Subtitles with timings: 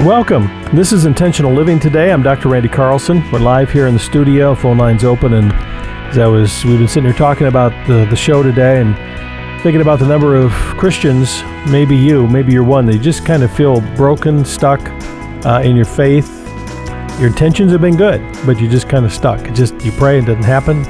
[0.00, 0.50] Welcome.
[0.74, 2.12] This is Intentional Living today.
[2.12, 2.50] I'm Dr.
[2.50, 3.24] Randy Carlson.
[3.32, 4.54] We're live here in the studio.
[4.54, 5.50] Phone lines open, and
[6.10, 8.94] as I was, we've been sitting here talking about the, the show today and
[9.62, 13.50] thinking about the number of Christians, maybe you, maybe you're one, they just kind of
[13.50, 14.80] feel broken, stuck
[15.46, 16.30] uh, in your faith.
[17.18, 19.40] Your intentions have been good, but you're just kind of stuck.
[19.48, 20.84] It just you pray it doesn't happen.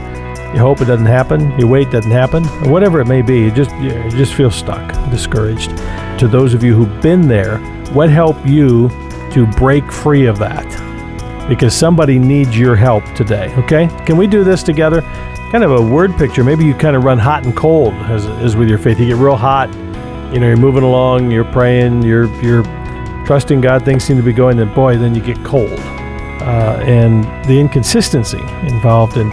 [0.53, 1.57] You hope it doesn't happen.
[1.61, 2.45] You wait it doesn't happen.
[2.69, 5.71] Whatever it may be, you just you just feel stuck, discouraged.
[6.19, 7.61] To those of you who've been there
[7.93, 8.89] what helped you
[9.33, 10.67] to break free of that?
[11.49, 13.89] Because somebody needs your help today, okay?
[14.05, 15.03] Can we do this together?
[15.53, 16.43] Kind of a word picture.
[16.43, 18.99] Maybe you kind of run hot and cold as, as with your faith.
[18.99, 19.73] You get real hot,
[20.33, 22.65] you know, you're moving along, you're praying, you're, you're
[23.27, 25.79] trusting God, things seem to be going, then boy, then you get cold.
[26.41, 29.31] Uh, and the inconsistency involved in,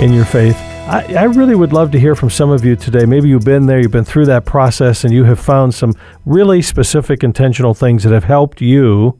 [0.00, 0.69] in your faith.
[0.90, 3.06] I, I, really would love to hear from some of you today.
[3.06, 5.94] Maybe you've been there, you've been through that process, and you have found some
[6.26, 9.16] really specific, intentional things that have helped you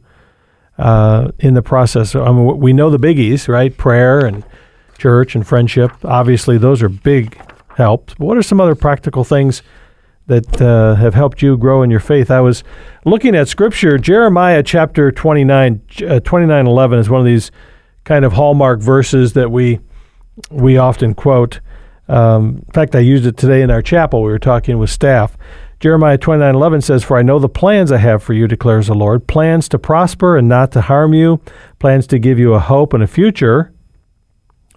[0.77, 2.13] uh, in the process.
[2.13, 3.75] I mean, we know the biggies, right?
[3.77, 4.43] Prayer and
[4.97, 5.93] church and friendship.
[6.03, 7.39] Obviously, those are big
[7.77, 8.19] helps.
[8.19, 9.63] What are some other practical things
[10.27, 12.29] that uh, have helped you grow in your faith?
[12.29, 12.65] I was
[13.05, 13.97] looking at scripture.
[13.97, 17.49] Jeremiah chapter 29, uh, 29 11 is one of these
[18.03, 19.79] kind of hallmark verses that we
[20.49, 21.59] we often quote.
[22.07, 24.21] Um, in fact, I used it today in our chapel.
[24.21, 25.37] We were talking with staff.
[25.79, 29.27] Jeremiah 29:11 says, "For I know the plans I have for you," declares the Lord,
[29.27, 31.39] plans to prosper and not to harm you,
[31.79, 33.71] plans to give you a hope and a future.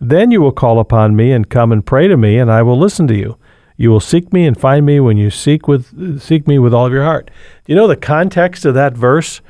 [0.00, 2.78] Then you will call upon me and come and pray to me, and I will
[2.78, 3.36] listen to you.
[3.76, 6.86] You will seek me and find me when you seek with seek me with all
[6.86, 7.30] of your heart.
[7.64, 9.40] Do you know the context of that verse?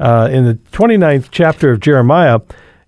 [0.00, 2.40] Uh, in the 29th chapter of Jeremiah,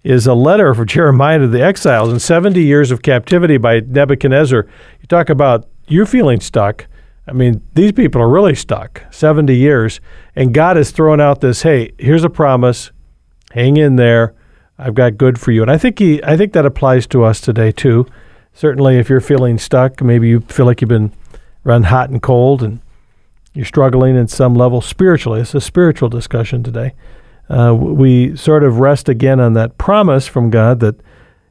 [0.02, 4.66] is a letter for Jeremiah to the exiles in 70 years of captivity by Nebuchadnezzar.
[5.00, 6.86] You talk about you feeling stuck.
[7.26, 10.00] I mean, these people are really stuck 70 years.
[10.34, 12.92] And God has thrown out this hey, here's a promise.
[13.52, 14.34] Hang in there.
[14.78, 15.60] I've got good for you.
[15.60, 18.06] And I think he, I think that applies to us today too.
[18.54, 21.12] Certainly, if you're feeling stuck, maybe you feel like you've been
[21.62, 22.80] run hot and cold and
[23.52, 25.42] you're struggling in some level spiritually.
[25.42, 26.94] It's a spiritual discussion today
[27.50, 31.00] uh, we sort of rest again on that promise from God that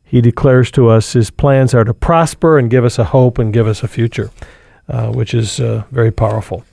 [0.03, 3.53] He declares to us His plans are to prosper and give us a hope and
[3.53, 4.31] give us a future,
[4.87, 6.63] uh, which is uh, very powerful.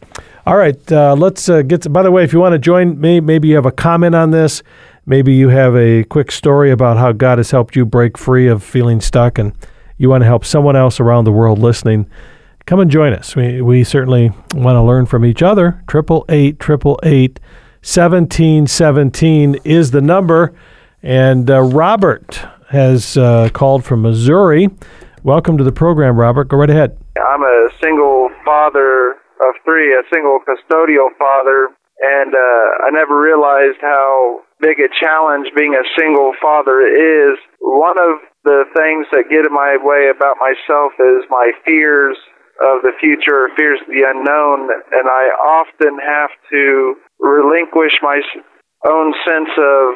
[0.46, 3.00] All right, uh, let's uh, get to, by the way, if you want to join
[3.00, 4.62] me, maybe you have a comment on this.
[5.04, 8.62] Maybe you have a quick story about how God has helped you break free of
[8.62, 9.52] feeling stuck and
[9.98, 12.08] you want to help someone else around the world listening
[12.66, 13.34] come and join us.
[13.34, 15.82] We, we certainly want to learn from each other.
[15.86, 17.38] Triple eight, triple eight,
[17.86, 20.52] 1717 is the number.
[21.04, 24.70] And uh, Robert has uh, called from Missouri.
[25.22, 26.48] Welcome to the program, Robert.
[26.48, 26.98] Go right ahead.
[27.14, 31.68] I'm a single father of three, a single custodial father,
[32.02, 37.38] and uh, I never realized how big a challenge being a single father is.
[37.60, 42.18] One of the things that get in my way about myself is my fears
[42.58, 48.20] of the future, fears of the unknown, and I often have to relinquish my
[48.86, 49.94] own sense of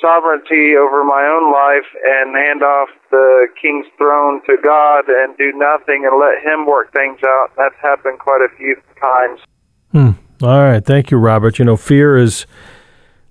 [0.00, 5.52] sovereignty over my own life and hand off the king's throne to God and do
[5.54, 7.50] nothing and let him work things out.
[7.56, 9.40] That's happened quite a few times.
[9.92, 10.44] Hmm.
[10.44, 10.84] All right.
[10.84, 11.58] Thank you, Robert.
[11.58, 12.46] You know, fear is,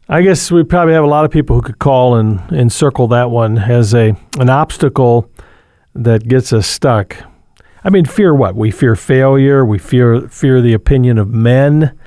[0.08, 3.08] I guess we probably have a lot of people who could call and, and circle
[3.10, 5.30] that one as a an obstacle
[5.94, 7.18] that gets us stuck.
[7.84, 8.56] I mean, fear what?
[8.56, 9.66] We fear failure.
[9.66, 11.98] We fear fear the opinion of men.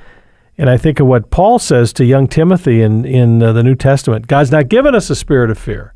[0.56, 3.74] And I think of what Paul says to young Timothy in, in uh, the New
[3.74, 5.94] Testament God's not given us a spirit of fear.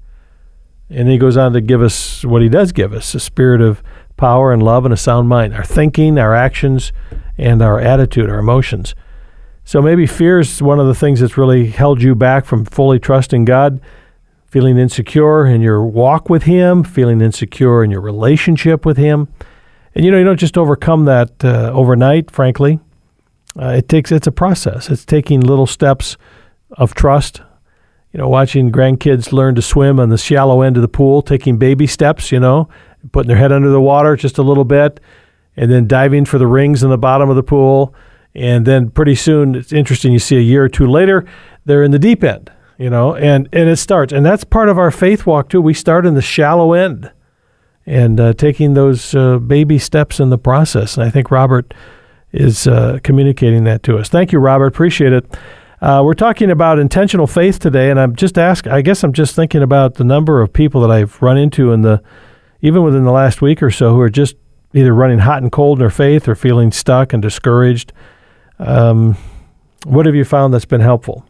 [0.91, 3.83] And he goes on to give us what he does give us a spirit of
[4.17, 6.93] power and love and a sound mind, our thinking, our actions,
[7.37, 8.95] and our attitude, our emotions.
[9.65, 12.99] So maybe fear is one of the things that's really held you back from fully
[12.99, 13.81] trusting God,
[14.47, 19.29] feeling insecure in your walk with Him, feeling insecure in your relationship with Him.
[19.95, 22.81] And you know, you don't just overcome that uh, overnight, frankly.
[23.59, 24.89] Uh, it takes it's a process.
[24.89, 26.16] It's taking little steps
[26.72, 27.43] of trust.
[28.13, 31.59] You know, watching grandkids learn to swim on the shallow end of the pool, taking
[31.59, 32.31] baby steps.
[32.31, 32.69] You know,
[33.13, 35.01] putting their head under the water just a little bit,
[35.57, 37.95] and then diving for the rings in the bottom of the pool.
[38.34, 40.13] And then pretty soon, it's interesting.
[40.13, 41.25] You see a year or two later,
[41.65, 42.53] they're in the deep end.
[42.78, 45.61] You know, and and it starts, and that's part of our faith walk too.
[45.61, 47.11] We start in the shallow end,
[47.84, 50.97] and uh, taking those uh, baby steps in the process.
[50.97, 51.75] And I think Robert
[52.33, 54.09] is uh, communicating that to us.
[54.09, 54.66] Thank you, Robert.
[54.66, 55.36] Appreciate it.
[55.80, 58.72] Uh, we're talking about intentional faith today, and I'm just asking.
[58.72, 61.83] I guess I'm just thinking about the number of people that I've run into in
[61.83, 62.03] the,
[62.60, 64.34] even within the last week or so, who are just
[64.75, 67.92] either running hot and cold in their faith or feeling stuck and discouraged.
[68.59, 69.16] Um,
[69.84, 71.25] what have you found that's been helpful?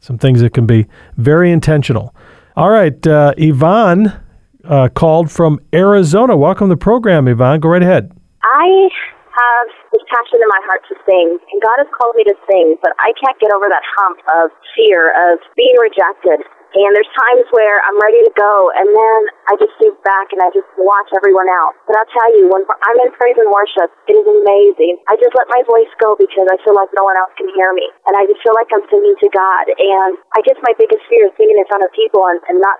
[0.00, 0.86] Some things that can be
[1.16, 2.14] very intentional.
[2.56, 4.20] All right, uh, Yvonne
[4.64, 6.36] uh, called from Arizona.
[6.36, 7.60] Welcome to the program, Yvonne.
[7.60, 8.12] Go right ahead.
[8.42, 8.88] I
[9.30, 12.78] have this passion in my heart to sing, and God has called me to sing,
[12.78, 16.46] but I can't get over that hump of fear of being rejected.
[16.76, 20.44] And there's times where I'm ready to go, and then I just sit back and
[20.44, 21.72] I just watch everyone else.
[21.88, 25.00] But I'll tell you, when I'm in praise and worship, it is amazing.
[25.08, 27.72] I just let my voice go because I feel like no one else can hear
[27.72, 29.64] me, and I just feel like I'm singing to God.
[29.80, 32.76] And I guess my biggest fear is singing in front of people and, and not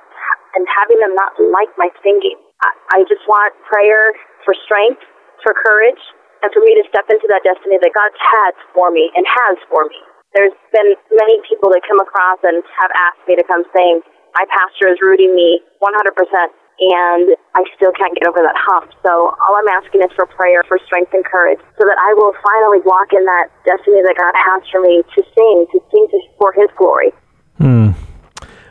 [0.53, 2.37] and having them not like my singing.
[2.61, 4.13] I, I just want prayer
[4.45, 5.01] for strength,
[5.41, 6.01] for courage,
[6.43, 9.59] and for me to step into that destiny that God has for me and has
[9.69, 10.01] for me
[10.35, 14.01] there's been many people that come across and have asked me to come sing.
[14.35, 18.93] My pastor is rooting me 100%, and I still can't get over that hump.
[19.03, 22.35] So all I'm asking is for prayer, for strength and courage, so that I will
[22.45, 26.07] finally walk in that destiny that God has for me to sing, to sing
[26.39, 27.11] for His glory.
[27.57, 27.93] Hmm.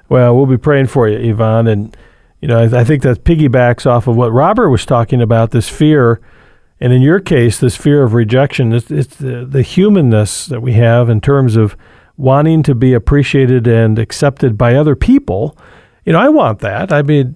[0.10, 1.98] Well, we'll be praying for you, Yvonne, and
[2.40, 5.52] you know I, I think that piggybacks off of what Robert was talking about.
[5.52, 6.22] This fear
[6.80, 10.74] and in your case, this fear of rejection, it's, it's the, the humanness that we
[10.74, 11.76] have in terms of
[12.18, 15.58] wanting to be appreciated and accepted by other people.
[16.06, 16.92] You know, I want that.
[16.92, 17.36] I mean,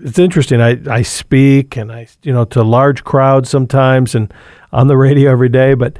[0.00, 0.60] it's interesting.
[0.60, 4.32] I, I speak and I, you know, to large crowds sometimes and
[4.72, 5.98] on the radio every day, but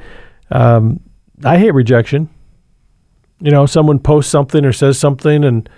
[0.51, 0.99] um,
[1.43, 2.29] I hate rejection.
[3.39, 5.69] You know, someone posts something or says something, and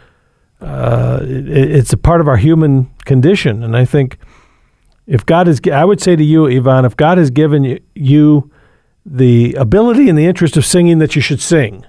[0.62, 3.63] uh, it, it's a part of our human condition.
[3.63, 4.18] And I think
[5.10, 8.52] if God is, I would say to you, Yvonne, if God has given you
[9.04, 11.84] the ability and the interest of singing, that you should sing.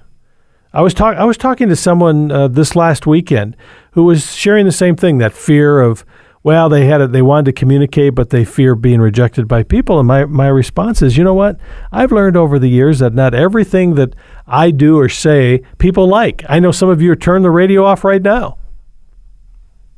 [0.73, 1.19] I was talking.
[1.19, 3.55] I was talking to someone uh, this last weekend
[3.91, 5.19] who was sharing the same thing.
[5.19, 6.03] That fear of,
[6.41, 7.11] well, they had it.
[7.11, 9.99] They wanted to communicate, but they fear being rejected by people.
[9.99, 11.59] And my my response is, you know what?
[11.91, 14.15] I've learned over the years that not everything that
[14.47, 16.43] I do or say people like.
[16.49, 18.57] I know some of you are turning the radio off right now.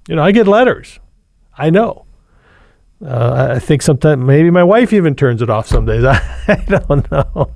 [0.10, 1.00] You know, I get letters.
[1.58, 2.03] I know.
[3.06, 6.04] Uh, I think sometimes maybe my wife even turns it off some days.
[6.48, 7.52] I, don't know.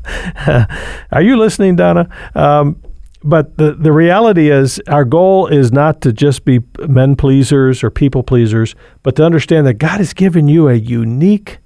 [1.12, 2.10] Are you listening, Donna?
[2.36, 2.82] Um,
[3.24, 7.90] but the, the reality is, our goal is not to just be men pleasers or
[7.90, 11.60] people pleasers, but to understand that God has given you a unique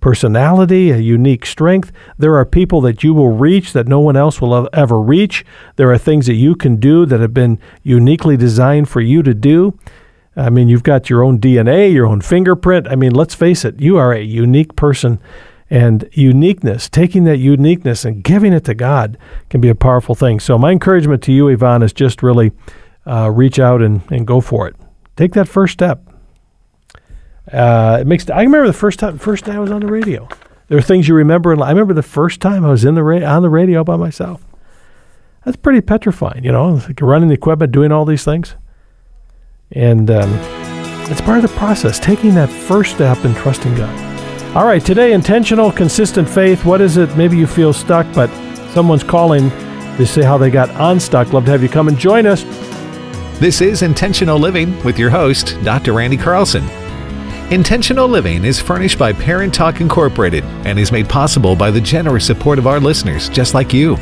[0.00, 1.90] personality, a unique strength.
[2.18, 5.44] There are people that you will reach that no one else will ever reach.
[5.76, 9.34] There are things that you can do that have been uniquely designed for you to
[9.34, 9.78] do.
[10.36, 12.88] I mean, you've got your own DNA, your own fingerprint.
[12.88, 15.20] I mean, let's face it, you are a unique person.
[15.70, 19.16] And uniqueness, taking that uniqueness and giving it to God
[19.48, 20.38] can be a powerful thing.
[20.38, 22.52] So, my encouragement to you, Yvonne, is just really
[23.06, 24.76] uh, reach out and, and go for it.
[25.16, 26.06] Take that first step.
[27.50, 28.28] Uh, it makes.
[28.28, 30.28] I remember the first time, first day I was on the radio.
[30.68, 31.60] There are things you remember.
[31.62, 34.44] I remember the first time I was in the ra- on the radio by myself.
[35.44, 38.54] That's pretty petrifying, you know, like running the equipment, doing all these things.
[39.74, 40.30] And um,
[41.10, 44.56] it's part of the process, taking that first step and trusting God.
[44.56, 46.64] All right, today, intentional, consistent faith.
[46.64, 47.16] What is it?
[47.16, 48.28] Maybe you feel stuck, but
[48.72, 51.32] someone's calling to say how they got unstuck.
[51.32, 52.42] Love to have you come and join us.
[53.40, 55.92] This is Intentional Living with your host, Dr.
[55.92, 56.64] Randy Carlson.
[57.52, 62.24] Intentional Living is furnished by Parent Talk Incorporated and is made possible by the generous
[62.24, 63.96] support of our listeners just like you.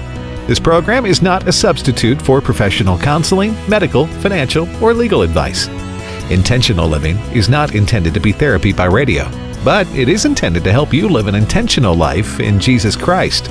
[0.47, 5.69] This program is not a substitute for professional counseling, medical, financial, or legal advice.
[6.31, 9.31] Intentional living is not intended to be therapy by radio,
[9.65, 13.49] but it is intended to help you live an intentional life in Jesus Christ.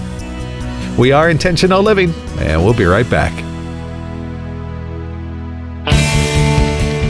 [0.98, 3.32] We are Intentional Living, and we'll be right back.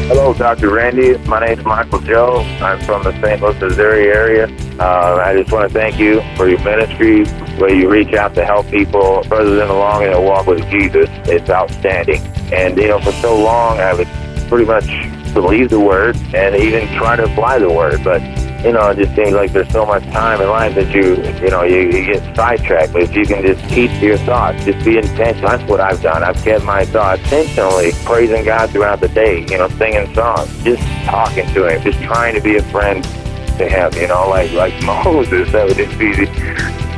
[0.08, 0.70] Hello, Dr.
[0.72, 1.18] Randy.
[1.28, 2.42] My name is Michael Joe.
[2.60, 3.42] I'm from the St.
[3.42, 4.46] Louis, Missouri area.
[4.78, 7.26] Uh, I just want to thank you for your ministry,
[7.60, 11.10] where you reach out to help people further than along in their walk with Jesus.
[11.26, 12.22] It's outstanding.
[12.54, 14.08] And, you know, for so long, I would
[14.48, 14.88] pretty much
[15.34, 18.04] believe the word and even try to apply the word.
[18.04, 18.22] But
[18.64, 21.50] you know, it just seems like there's so much time in life that you, you
[21.50, 22.94] know, you, you get sidetracked.
[22.94, 25.50] But if you can just keep your thoughts, just be intentional.
[25.50, 26.24] That's what I've done.
[26.24, 30.84] I've kept my thoughts intentionally praising God throughout the day, you know, singing songs, just
[31.06, 34.80] talking to Him, just trying to be a friend to Him, you know, like like
[35.06, 35.52] Moses.
[35.52, 36.14] That would just be,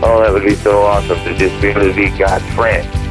[0.05, 3.02] oh, that would be so awesome to just be able to be God's friend.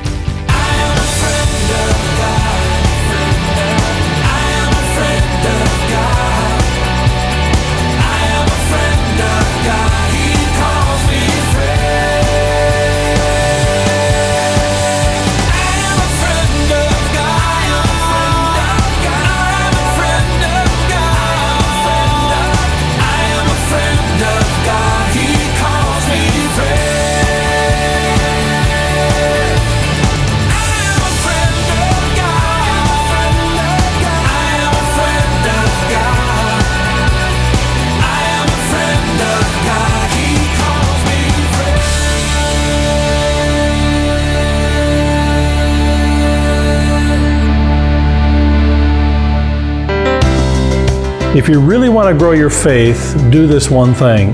[51.43, 54.33] If you really want to grow your faith, do this one thing.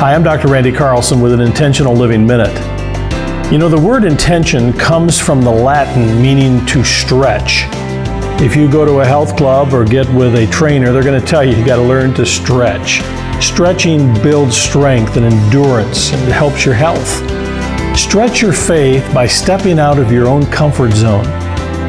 [0.00, 0.48] Hi, I'm Dr.
[0.48, 2.54] Randy Carlson with an Intentional Living Minute.
[3.52, 7.64] You know, the word intention comes from the Latin meaning to stretch.
[8.40, 11.26] If you go to a health club or get with a trainer, they're going to
[11.26, 13.02] tell you you got to learn to stretch.
[13.44, 17.18] Stretching builds strength and endurance and helps your health.
[17.94, 21.26] Stretch your faith by stepping out of your own comfort zone.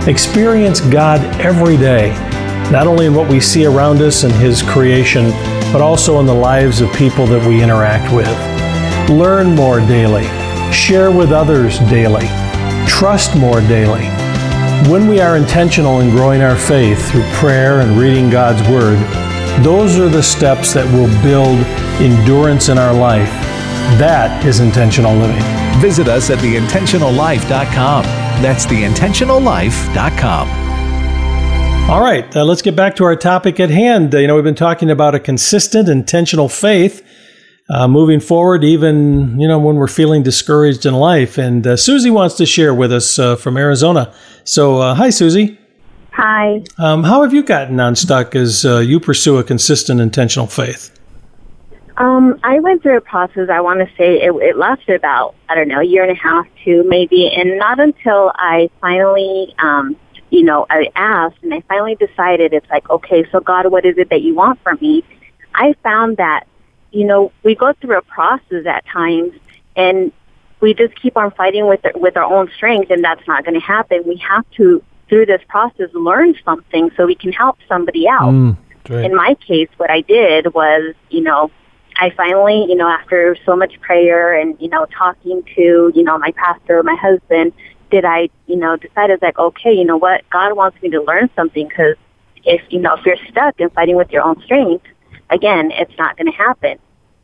[0.09, 2.11] Experience God every day,
[2.71, 5.29] not only in what we see around us in His creation,
[5.73, 8.29] but also in the lives of people that we interact with.
[9.09, 10.23] Learn more daily.
[10.71, 12.27] Share with others daily.
[12.87, 14.05] Trust more daily.
[14.89, 18.97] When we are intentional in growing our faith through prayer and reading God's Word,
[19.63, 21.59] those are the steps that will build
[22.01, 23.29] endurance in our life.
[23.99, 25.43] That is intentional living.
[25.81, 28.03] Visit us at theintentionallife.com.
[28.41, 30.60] That's theintentionallife.com.
[31.89, 34.15] All right, uh, let's get back to our topic at hand.
[34.15, 37.05] Uh, you know, we've been talking about a consistent, intentional faith
[37.71, 41.37] uh, moving forward, even you know when we're feeling discouraged in life.
[41.37, 44.13] And uh, Susie wants to share with us uh, from Arizona.
[44.43, 45.57] So, uh, hi, Susie.
[46.11, 46.61] Hi.
[46.77, 50.97] Um, how have you gotten unstuck as uh, you pursue a consistent, intentional faith?
[51.95, 53.49] Um, I went through a process.
[53.49, 56.21] I want to say it, it lasted about I don't know a year and a
[56.21, 59.53] half, two maybe, and not until I finally.
[59.59, 59.95] Um,
[60.31, 63.97] you know, I asked and I finally decided it's like, okay, so God, what is
[63.97, 65.03] it that you want from me?
[65.53, 66.47] I found that
[66.91, 69.33] you know, we go through a process at times
[69.75, 70.11] and
[70.59, 73.65] we just keep on fighting with with our own strength and that's not going to
[73.65, 74.03] happen.
[74.05, 78.33] We have to through this process learn something so we can help somebody else.
[78.33, 78.57] Mm.
[78.89, 81.49] In my case what I did was, you know,
[81.97, 86.17] I finally, you know, after so much prayer and, you know, talking to, you know,
[86.17, 87.53] my pastor, my husband,
[87.91, 90.27] did I, you know, decide like, okay, you know what?
[90.29, 91.95] God wants me to learn something because
[92.43, 94.85] if, you know, if you're stuck and fighting with your own strength,
[95.29, 96.79] again, it's not going to happen.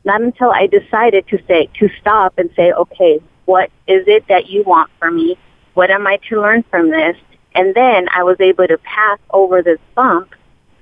[0.06, 4.48] Not until I decided to say, to stop and say, okay, what is it that
[4.50, 5.38] you want from me?
[5.74, 7.18] What am I to learn from this?
[7.56, 10.36] And then I was able to pass over this bump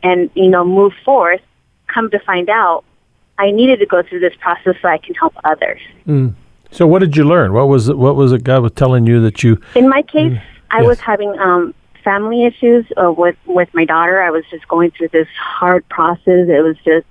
[0.04, 1.42] and, you know, move forth,
[1.88, 2.84] come to find out
[3.38, 5.80] I needed to go through this process so I can help others.
[6.08, 6.36] Mm.
[6.76, 7.54] So what did you learn?
[7.54, 10.34] What was it, what was it God was telling you that you In my case,
[10.34, 10.42] Mm,
[10.72, 10.88] I yes.
[10.88, 14.22] was having um family issues uh, with with my daughter.
[14.22, 16.50] I was just going through this hard process.
[16.50, 17.08] It was just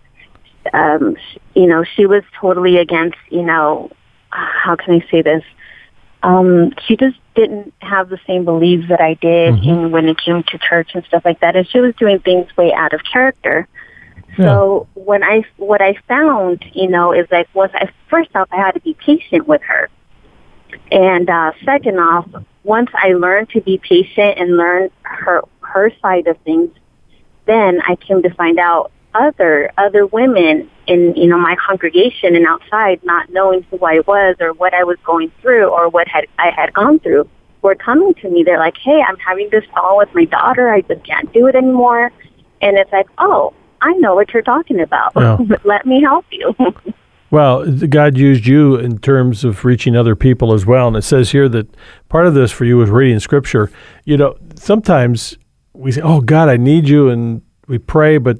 [0.75, 3.90] um sh- you know, she was totally against, you know,
[4.30, 5.42] how can I say this?
[6.23, 9.68] Um she just didn't have the same beliefs that I did Mm-hmm.
[9.68, 11.56] in when it came to church and stuff like that.
[11.56, 13.66] And she was doing things way out of character.
[14.37, 18.56] So when I what I found, you know, is like was I first off I
[18.56, 19.88] had to be patient with her.
[20.90, 22.28] And uh, second off,
[22.64, 26.70] once I learned to be patient and learn her her side of things,
[27.46, 32.46] then I came to find out other other women in you know my congregation and
[32.46, 36.26] outside, not knowing who I was or what I was going through or what had
[36.38, 37.28] I had gone through,
[37.62, 38.42] were coming to me.
[38.42, 40.73] They're like, "Hey, I'm having this all with my daughter.
[40.73, 42.11] I just can't do it anymore."
[42.61, 43.52] And it's like, "Oh,
[43.84, 45.12] I know what you're talking about.
[45.16, 45.38] Yeah.
[45.64, 46.54] Let me help you."
[47.30, 50.86] Well, God used you in terms of reaching other people as well.
[50.86, 51.66] And it says here that
[52.08, 53.72] part of this for you was reading scripture.
[54.04, 55.36] You know, sometimes
[55.72, 57.08] we say, Oh, God, I need you.
[57.08, 58.38] And we pray, but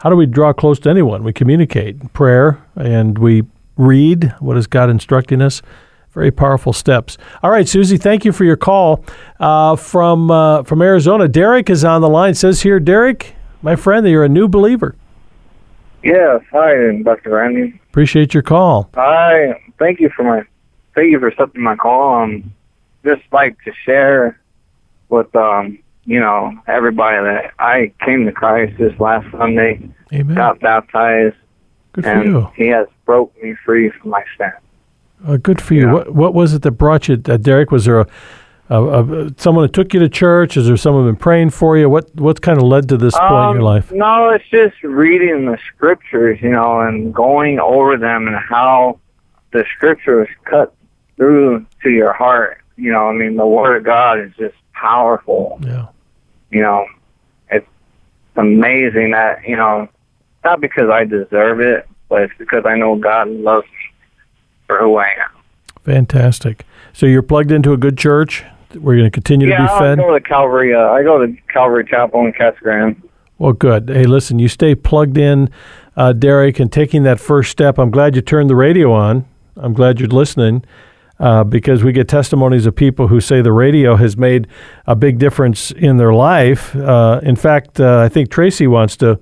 [0.00, 1.24] how do we draw close to anyone?
[1.24, 3.44] We communicate prayer and we
[3.78, 4.34] read.
[4.40, 5.62] What is God instructing us?
[6.10, 7.16] Very powerful steps.
[7.42, 9.04] All right, Susie, thank you for your call
[9.40, 11.28] uh, from uh, from Arizona.
[11.28, 12.34] Derek is on the line.
[12.34, 14.94] Says here, Derek, my friend, that you're a new believer.
[16.02, 17.30] Yes, hi, Dr.
[17.30, 17.80] Randy.
[17.90, 18.90] Appreciate your call.
[18.94, 19.60] Hi.
[19.78, 20.42] thank you for my
[20.94, 22.22] thank you for accepting my call.
[22.22, 22.52] Um,
[23.04, 24.40] just like to share
[25.08, 30.34] with um, you know, everybody that I came to Christ this last Sunday, Amen.
[30.34, 31.36] got baptized,
[31.92, 32.50] Good for you.
[32.56, 34.52] He has broke me free from my sin.
[35.24, 35.86] Uh, good for you.
[35.86, 35.92] Yeah.
[35.92, 37.70] What what was it that brought you, uh, Derek?
[37.70, 38.06] Was there a,
[38.70, 40.56] a, a someone that took you to church?
[40.56, 41.88] Is there someone been praying for you?
[41.88, 43.92] What what kind of led to this point in Um, your life?
[43.92, 48.98] No, it's just reading the scriptures, you know, and going over them and how
[49.52, 50.74] the scriptures cut
[51.16, 52.58] through to your heart.
[52.76, 55.60] You know, I mean, the Word of God is just powerful.
[55.62, 55.88] Yeah.
[56.50, 56.86] You know,
[57.50, 57.66] it's
[58.36, 59.88] amazing that, you know,
[60.44, 64.12] not because I deserve it, but it's because I know God loves me
[64.66, 65.30] for who I am.
[65.84, 66.64] Fantastic.
[66.92, 68.44] So you're plugged into a good church.
[68.74, 69.98] We're going to continue yeah, to be I fed.
[69.98, 70.74] go to Calvary.
[70.74, 73.02] Uh, I go to Calvary Chapel in Casa Grande.
[73.38, 73.88] Well, good.
[73.88, 75.50] Hey, listen, you stay plugged in,
[75.96, 77.78] uh, Derek, and taking that first step.
[77.78, 79.26] I'm glad you turned the radio on.
[79.56, 80.64] I'm glad you're listening
[81.18, 84.48] uh, because we get testimonies of people who say the radio has made
[84.86, 86.74] a big difference in their life.
[86.74, 89.20] Uh, in fact, uh, I think Tracy wants to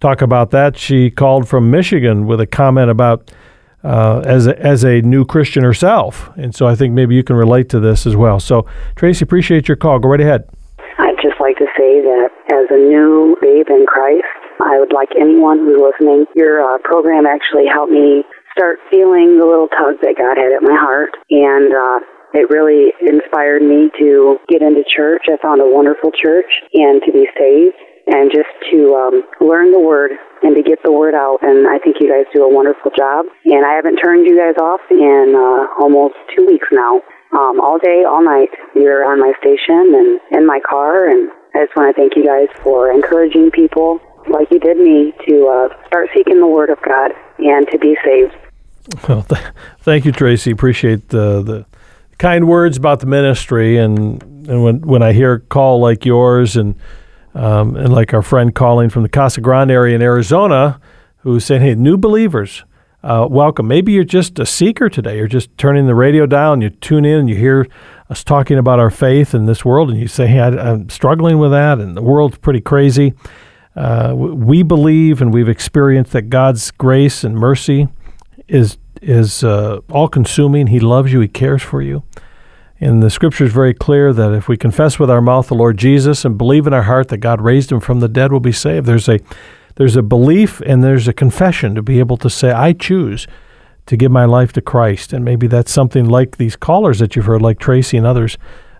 [0.00, 0.76] talk about that.
[0.76, 3.30] She called from Michigan with a comment about
[3.82, 7.36] uh, as a, as a new Christian herself, and so I think maybe you can
[7.36, 8.40] relate to this as well.
[8.40, 9.98] So, Tracy, appreciate your call.
[9.98, 10.48] Go right ahead.
[10.98, 14.28] I'd just like to say that as a new babe in Christ,
[14.60, 16.26] I would like anyone who's listening.
[16.36, 20.60] Your uh, program actually helped me start feeling the little tug that God had at
[20.60, 22.00] my heart, and uh,
[22.34, 25.24] it really inspired me to get into church.
[25.28, 27.76] I found a wonderful church and to be saved
[28.06, 31.38] and just to um, learn the word and to get the word out.
[31.42, 33.26] And I think you guys do a wonderful job.
[33.44, 37.02] And I haven't turned you guys off in uh, almost two weeks now.
[37.32, 41.08] Um, all day, all night, you're on my station and in my car.
[41.08, 45.12] And I just want to thank you guys for encouraging people like you did me
[45.28, 48.34] to uh, start seeking the word of God and to be saved.
[49.08, 49.42] Well, th-
[49.80, 50.50] thank you, Tracy.
[50.50, 51.66] Appreciate the, the
[52.18, 53.76] kind words about the ministry.
[53.76, 56.74] And, and when, when I hear a call like yours and
[57.34, 60.80] um, and like our friend calling from the Casa Grande area in Arizona,
[61.18, 62.64] who's saying, "Hey, new believers,
[63.02, 63.66] uh, welcome.
[63.66, 65.16] Maybe you're just a seeker today.
[65.16, 66.54] You're just turning the radio down.
[66.54, 67.66] And you tune in and you hear
[68.10, 71.38] us talking about our faith in this world, and you say, "Hey, I, am struggling
[71.38, 73.14] with that, and the world's pretty crazy."
[73.76, 77.88] Uh, we believe and we've experienced that God's grace and mercy
[78.48, 80.66] is is uh, all consuming.
[80.66, 81.20] He loves you.
[81.20, 82.02] He cares for you.
[82.80, 85.76] And the scripture is very clear that if we confess with our mouth the Lord
[85.76, 88.52] Jesus and believe in our heart that God raised him from the dead, we'll be
[88.52, 88.86] saved.
[88.86, 89.20] There's a
[89.76, 93.26] there's a belief and there's a confession to be able to say, I choose
[93.86, 95.12] to give my life to Christ.
[95.12, 98.36] And maybe that's something like these callers that you've heard, like Tracy and others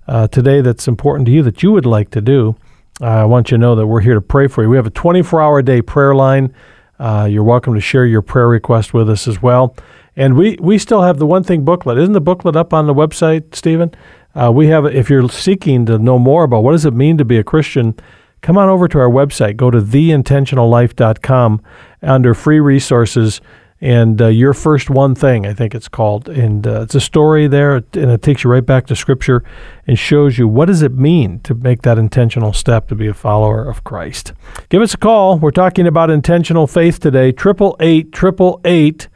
[0.07, 2.57] uh, today, that's important to you that you would like to do.
[3.01, 4.69] Uh, I want you to know that we're here to pray for you.
[4.69, 6.55] We have a 24 hour day prayer line.
[6.99, 9.75] Uh, you're welcome to share your prayer request with us as well.
[10.17, 11.99] And we, we still have the One Thing booklet.
[11.99, 13.95] Isn't the booklet up on the website, Stephen?
[14.35, 17.25] Uh, we have, if you're seeking to know more about what does it mean to
[17.25, 17.95] be a Christian,
[18.43, 19.57] come on over to our website.
[19.57, 21.63] Go to theintentionallife.com
[22.03, 23.41] under free resources
[23.81, 26.29] and uh, your first one thing, I think it's called.
[26.29, 29.43] And uh, it's a story there, and it takes you right back to Scripture
[29.87, 33.15] and shows you what does it mean to make that intentional step to be a
[33.15, 34.35] follower of Christ.
[34.69, 35.39] Give us a call.
[35.39, 37.33] We're talking about intentional faith today.
[37.33, 39.09] Triple eight triple eight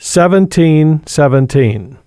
[0.00, 1.98] 1717.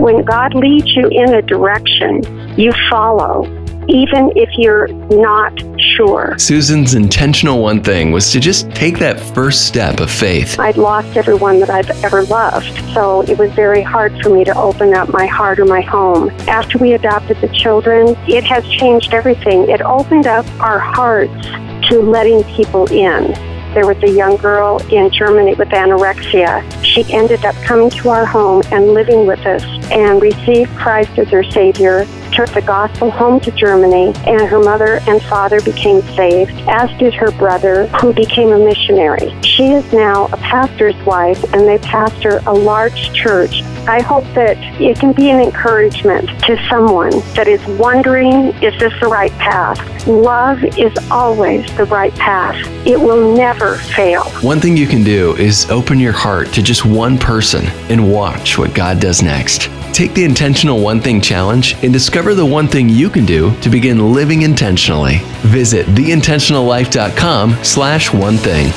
[0.00, 2.22] When God leads you in a direction,
[2.56, 3.44] you follow,
[3.88, 5.52] even if you're not
[5.96, 6.38] sure.
[6.38, 10.60] Susan's intentional one thing was to just take that first step of faith.
[10.60, 14.56] I'd lost everyone that I've ever loved, so it was very hard for me to
[14.56, 16.30] open up my heart or my home.
[16.46, 19.68] After we adopted the children, it has changed everything.
[19.68, 21.48] It opened up our hearts
[21.88, 23.34] to letting people in.
[23.74, 26.64] There was a young girl in Germany with anorexia.
[26.84, 31.28] She ended up coming to our home and living with us and received Christ as
[31.28, 36.52] her Savior took the gospel home to Germany, and her mother and father became saved,
[36.68, 39.34] as did her brother, who became a missionary.
[39.42, 43.62] She is now a pastor's wife, and they pastor a large church.
[43.88, 48.92] I hope that it can be an encouragement to someone that is wondering, is this
[49.00, 50.06] the right path?
[50.06, 52.56] Love is always the right path.
[52.86, 54.24] It will never fail.
[54.42, 58.58] One thing you can do is open your heart to just one person and watch
[58.58, 59.70] what God does next.
[59.92, 63.68] Take the Intentional One Thing Challenge and discover the one thing you can do to
[63.68, 65.18] begin living intentionally.
[65.42, 68.72] Visit theintentionallife.com slash one thing.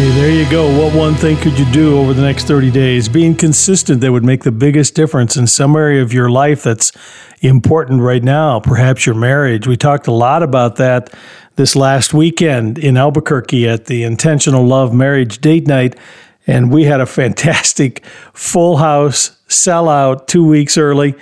[0.00, 0.82] Hey, there you go.
[0.82, 3.06] What one thing could you do over the next 30 days?
[3.06, 6.90] Being consistent that would make the biggest difference in some area of your life that's
[7.42, 9.66] important right now, perhaps your marriage.
[9.66, 11.12] We talked a lot about that
[11.56, 15.98] this last weekend in Albuquerque at the Intentional Love Marriage Date Night
[16.46, 21.14] and we had a fantastic full house sellout two weeks early.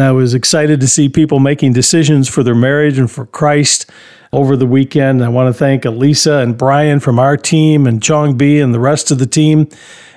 [0.00, 3.90] And I was excited to see people making decisions for their marriage and for Christ
[4.32, 5.22] over the weekend.
[5.22, 8.80] I want to thank Elisa and Brian from our team and Chong B and the
[8.80, 9.68] rest of the team.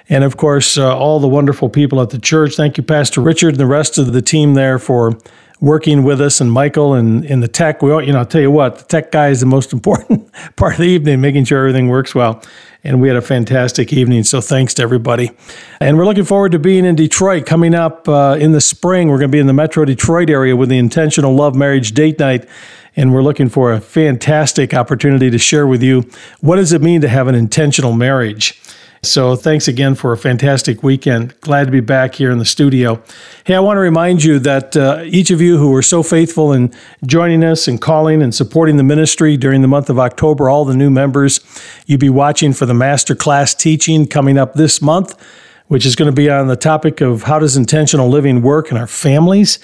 [0.08, 2.56] And of course, uh, all the wonderful people at the church.
[2.56, 5.18] Thank you, Pastor Richard and the rest of the team there for
[5.60, 7.82] working with us and Michael and in the tech.
[7.82, 10.32] We, all, you know, I'll tell you what, the tech guy is the most important
[10.56, 12.42] part of the evening, making sure everything works well
[12.84, 14.24] and we had a fantastic evening.
[14.24, 15.32] So thanks to everybody.
[15.80, 19.08] And we're looking forward to being in Detroit coming up uh, in the spring.
[19.08, 22.20] We're going to be in the Metro Detroit area with the Intentional Love Marriage Date
[22.20, 22.48] Night.
[22.96, 26.08] And we're looking for a fantastic opportunity to share with you
[26.42, 28.62] what does it mean to have an intentional marriage.
[29.06, 31.38] So thanks again for a fantastic weekend.
[31.42, 33.04] Glad to be back here in the studio.
[33.44, 36.54] Hey, I want to remind you that uh, each of you who were so faithful
[36.54, 36.74] in
[37.06, 40.74] joining us and calling and supporting the ministry during the month of October, all the
[40.74, 41.42] new members,
[41.86, 45.22] you'll be watching for the master class teaching coming up this month,
[45.68, 48.78] which is going to be on the topic of how does intentional living work in
[48.78, 49.60] our families.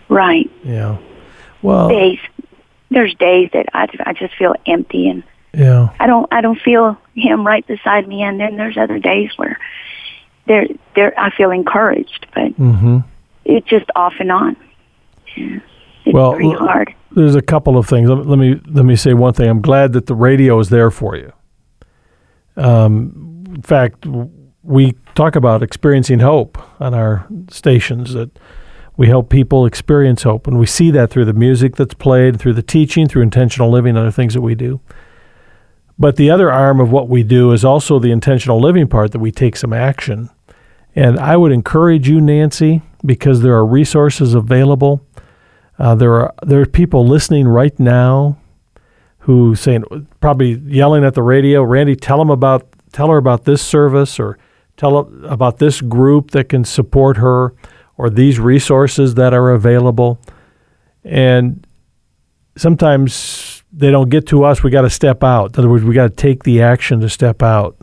[0.09, 0.51] Right.
[0.65, 0.99] Yeah.
[1.63, 2.19] Well, days.
[2.91, 5.89] There's days that I I just feel empty, and yeah.
[5.99, 8.23] I don't I don't feel Him right beside me.
[8.23, 9.59] And then there's other days where
[10.47, 12.99] there there I feel encouraged, but Mm-hmm.
[13.45, 14.57] it's just off and on.
[15.37, 15.59] Yeah.
[16.07, 16.95] It's Well, pretty hard.
[17.13, 18.09] There's a couple of things.
[18.09, 19.49] Let, let me let me say one thing.
[19.49, 21.33] I'm glad that the radio is there for you.
[22.57, 24.07] Um, in fact,
[24.63, 28.13] we talk about experiencing hope on our stations.
[28.15, 28.31] That
[28.97, 32.55] we help people experience hope, and we see that through the music that's played, through
[32.55, 34.81] the teaching, through intentional living, other things that we do.
[36.01, 39.19] But the other arm of what we do is also the intentional living part that
[39.19, 40.31] we take some action.
[40.97, 45.07] And I would encourage you, Nancy, because there are resources available.
[45.79, 48.39] Uh, there are there are people listening right now
[49.21, 49.85] who saying
[50.21, 54.39] probably yelling at the radio, Randy, tell them about tell her about this service or
[54.79, 57.55] tell her about this group that can support her
[57.99, 60.19] or these resources that are available.
[61.05, 61.67] And
[62.57, 64.63] sometimes they don't get to us.
[64.63, 65.55] We got to step out.
[65.55, 67.77] In other words, we got to take the action to step out.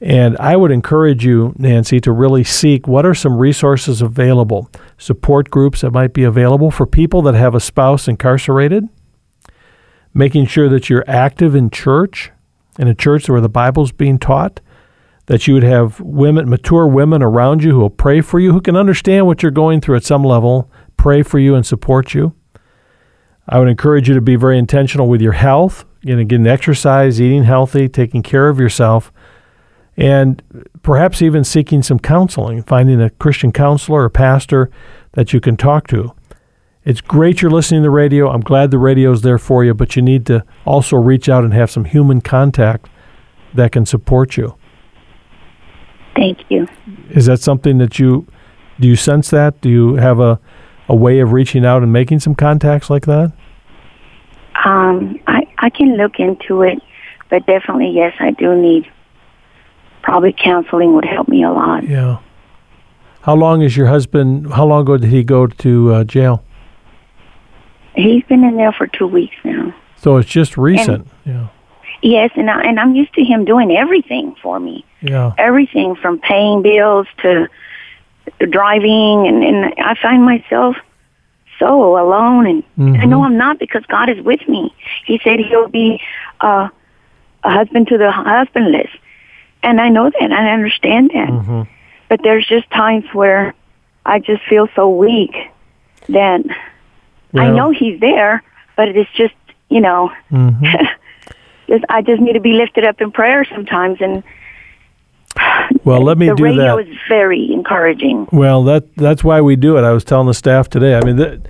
[0.00, 4.68] And I would encourage you, Nancy, to really seek what are some resources available,
[4.98, 8.88] support groups that might be available for people that have a spouse incarcerated,
[10.12, 12.32] making sure that you're active in church,
[12.80, 14.60] in a church where the Bible's being taught,
[15.26, 18.60] that you would have women, mature women around you who will pray for you, who
[18.60, 22.34] can understand what you're going through at some level, pray for you and support you.
[23.48, 27.20] I would encourage you to be very intentional with your health, you know, getting exercise,
[27.20, 29.12] eating healthy, taking care of yourself
[29.96, 30.42] and
[30.82, 34.70] perhaps even seeking some counseling, finding a Christian counselor or pastor
[35.12, 36.12] that you can talk to.
[36.84, 38.30] It's great you're listening to the radio.
[38.30, 41.44] I'm glad the radio is there for you, but you need to also reach out
[41.44, 42.88] and have some human contact
[43.54, 44.56] that can support you.
[46.16, 46.66] Thank you.
[47.10, 48.26] Is that something that you
[48.80, 49.60] do you sense that?
[49.60, 50.40] Do you have a,
[50.92, 53.32] a way of reaching out and making some contacts like that?
[54.64, 56.80] Um, I I can look into it,
[57.30, 58.86] but definitely yes, I do need.
[60.02, 61.88] Probably counseling would help me a lot.
[61.88, 62.18] Yeah.
[63.22, 64.52] How long is your husband?
[64.52, 66.44] How long ago did he go to uh, jail?
[67.94, 69.74] He's been in there for two weeks now.
[69.96, 71.08] So it's just recent.
[71.24, 71.48] yeah.
[72.02, 74.84] Yes, and I, and I'm used to him doing everything for me.
[75.00, 75.32] Yeah.
[75.38, 77.46] Everything from paying bills to
[78.46, 80.76] driving, and and I find myself
[81.58, 84.74] so alone, and I know I'm not because God is with me.
[85.06, 86.00] He said He'll be
[86.40, 86.68] uh,
[87.44, 88.90] a husband to the husbandless,
[89.62, 91.28] and I know that, and I understand that.
[91.28, 91.62] Mm-hmm.
[92.08, 93.54] But there's just times where
[94.04, 95.34] I just feel so weak
[96.08, 96.42] that
[97.34, 98.42] I know He's there,
[98.76, 99.34] but it's just
[99.68, 100.12] you know.
[100.30, 100.64] Mm-hmm.
[101.68, 104.22] just I just need to be lifted up in prayer sometimes, and
[105.84, 106.88] Well, let me the do radio that.
[106.88, 108.28] is very encouraging.
[108.32, 109.82] Well, that that's why we do it.
[109.82, 110.94] I was telling the staff today.
[110.94, 111.40] I mean, th-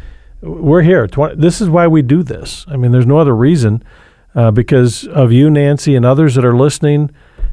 [0.40, 1.06] we're here.
[1.06, 2.64] Tw- this is why we do this.
[2.68, 3.82] I mean, there's no other reason
[4.34, 7.10] uh, because of you, Nancy, and others that are listening.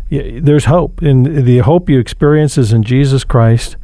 [0.10, 3.76] Y- there's hope, and the hope you experience is in Jesus Christ.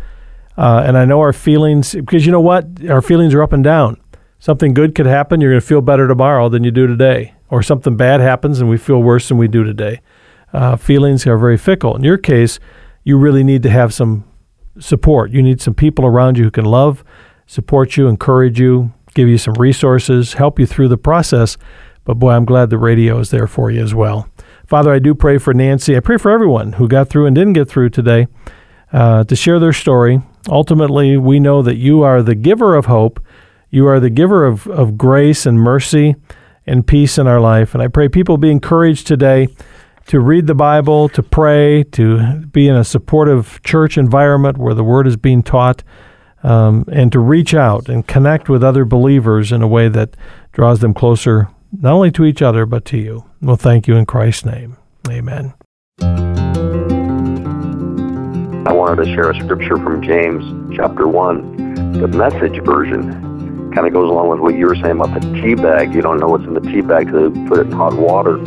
[0.57, 3.63] Uh, and I know our feelings, because you know what, our feelings are up and
[3.63, 3.97] down.
[4.39, 5.41] Something good could happen.
[5.41, 8.69] You're going to feel better tomorrow than you do today, or something bad happens and
[8.69, 9.99] we feel worse than we do today.
[10.53, 11.95] Uh, feelings are very fickle.
[11.95, 12.59] In your case,
[13.05, 14.25] you really need to have some
[14.79, 15.31] support.
[15.31, 17.05] You need some people around you who can love,
[17.47, 21.55] support you, encourage you, give you some resources, help you through the process.
[22.03, 24.27] But boy, I'm glad the radio is there for you as well.
[24.67, 25.95] Father, I do pray for Nancy.
[25.95, 28.27] I pray for everyone who got through and didn't get through today
[28.91, 30.21] uh, to share their story.
[30.49, 33.23] Ultimately, we know that you are the giver of hope.
[33.69, 36.15] You are the giver of, of grace and mercy
[36.65, 37.75] and peace in our life.
[37.75, 39.47] And I pray people be encouraged today
[40.07, 44.83] to read the Bible, to pray, to be in a supportive church environment where the
[44.83, 45.83] Word is being taught,
[46.43, 50.15] um, and to reach out and connect with other believers in a way that
[50.51, 51.49] draws them closer
[51.81, 53.25] not only to each other, but to you.
[53.41, 54.77] Well, thank you in Christ's name.
[55.09, 55.53] Amen.
[58.67, 63.71] I wanted to share a scripture from James chapter 1, the message version.
[63.73, 65.93] Kind of goes along with what you were saying about the tea bag.
[65.93, 68.37] You don't know what's in the tea bag until you put it in hot water.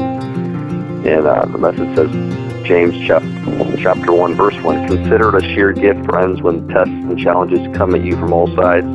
[1.07, 5.73] And uh, the message says, James chapter, chapter 1, verse 1 Consider it a sheer
[5.73, 8.87] gift, friends, when tests and challenges come at you from all sides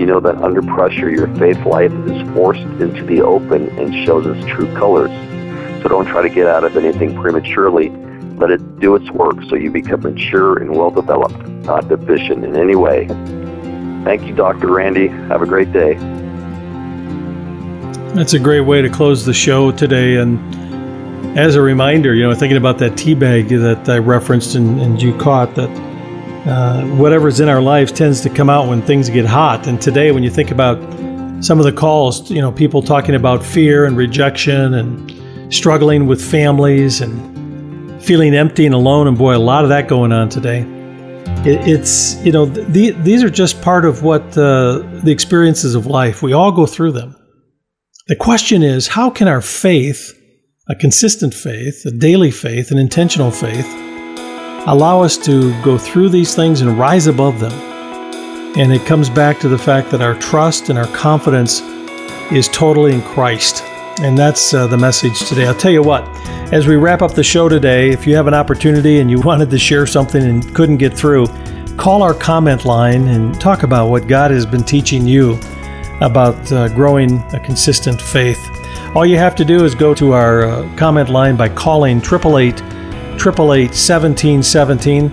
[0.00, 4.24] you know that under pressure, your faith life is forced into the open and shows
[4.24, 5.10] its true colors.
[5.82, 7.90] So don't try to get out of anything prematurely.
[8.36, 12.56] Let it do its work so you become mature and well developed, not deficient in
[12.56, 13.08] any way.
[14.02, 14.68] Thank you, Dr.
[14.68, 15.08] Randy.
[15.08, 15.94] Have a great day.
[18.14, 20.16] That's a great way to close the show today.
[20.16, 20.38] And
[21.36, 25.00] as a reminder, you know, thinking about that tea bag that I referenced and, and
[25.00, 25.70] you caught, that
[26.48, 29.66] uh, whatever's in our lives tends to come out when things get hot.
[29.66, 30.78] And today, when you think about
[31.44, 36.20] some of the calls, you know, people talking about fear and rejection and struggling with
[36.22, 40.62] families and feeling empty and alone, and boy, a lot of that going on today.
[41.46, 45.86] It, it's, you know, the, these are just part of what uh, the experiences of
[45.86, 46.22] life.
[46.22, 47.16] We all go through them.
[48.08, 50.12] The question is, how can our faith,
[50.70, 53.66] a consistent faith, a daily faith, an intentional faith,
[54.68, 57.52] allow us to go through these things and rise above them.
[58.56, 61.60] And it comes back to the fact that our trust and our confidence
[62.30, 63.64] is totally in Christ.
[64.00, 65.44] And that's uh, the message today.
[65.44, 66.04] I'll tell you what,
[66.52, 69.50] as we wrap up the show today, if you have an opportunity and you wanted
[69.50, 71.26] to share something and couldn't get through,
[71.78, 75.32] call our comment line and talk about what God has been teaching you
[76.00, 78.38] about uh, growing a consistent faith.
[78.94, 82.60] All you have to do is go to our uh, comment line by calling 888
[82.60, 85.04] 888 1717.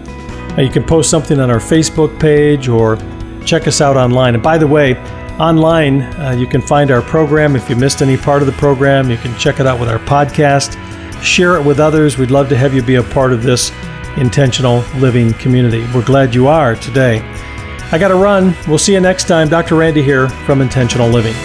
[0.57, 2.97] You can post something on our Facebook page or
[3.45, 4.33] check us out online.
[4.33, 4.95] And by the way,
[5.39, 7.55] online uh, you can find our program.
[7.55, 9.99] If you missed any part of the program, you can check it out with our
[9.99, 10.73] podcast.
[11.21, 12.17] Share it with others.
[12.17, 13.71] We'd love to have you be a part of this
[14.17, 15.85] intentional living community.
[15.93, 17.19] We're glad you are today.
[17.91, 18.55] I got to run.
[18.67, 19.49] We'll see you next time.
[19.49, 19.75] Dr.
[19.75, 21.35] Randy here from Intentional Living.